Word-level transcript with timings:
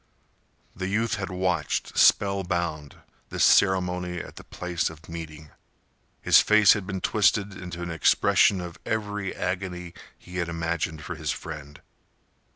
The 0.75 0.87
youth 0.87 1.17
had 1.17 1.29
watched, 1.29 1.95
spellbound, 1.95 2.95
this 3.29 3.43
ceremony 3.43 4.17
at 4.17 4.35
the 4.35 4.43
place 4.43 4.89
of 4.89 5.07
meeting. 5.07 5.51
His 6.23 6.39
face 6.39 6.73
had 6.73 6.87
been 6.87 7.01
twisted 7.01 7.53
into 7.55 7.83
an 7.83 7.91
expression 7.91 8.61
of 8.61 8.79
every 8.83 9.35
agony 9.35 9.93
he 10.17 10.37
had 10.37 10.49
imagined 10.49 11.03
for 11.03 11.13
his 11.13 11.29
friend. 11.29 11.81